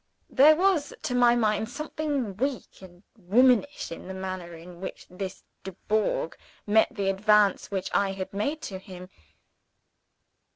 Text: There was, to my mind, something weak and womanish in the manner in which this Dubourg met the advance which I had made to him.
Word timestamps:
There 0.31 0.55
was, 0.55 0.95
to 1.03 1.13
my 1.13 1.35
mind, 1.35 1.69
something 1.69 2.35
weak 2.37 2.81
and 2.81 3.03
womanish 3.15 3.91
in 3.91 4.07
the 4.07 4.15
manner 4.15 4.55
in 4.55 4.81
which 4.81 5.05
this 5.11 5.43
Dubourg 5.63 6.35
met 6.65 6.87
the 6.89 7.07
advance 7.07 7.69
which 7.69 7.91
I 7.93 8.13
had 8.13 8.33
made 8.33 8.63
to 8.63 8.79
him. 8.79 9.09